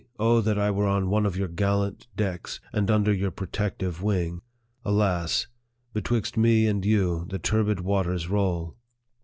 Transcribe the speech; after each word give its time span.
O, 0.17 0.41
that 0.41 0.57
I 0.57 0.71
were 0.71 0.87
on 0.87 1.11
one 1.11 1.27
of 1.27 1.37
your 1.37 1.47
gallant 1.47 2.07
decks, 2.17 2.59
and 2.73 2.89
under 2.89 3.13
your 3.13 3.29
protecting 3.29 3.93
wing! 4.01 4.41
Alas! 4.83 5.45
betwixt 5.93 6.35
me 6.35 6.65
and 6.65 6.83
you, 6.83 7.27
the 7.29 7.37
turbid 7.37 7.81
waters 7.81 8.27
roll. 8.27 8.75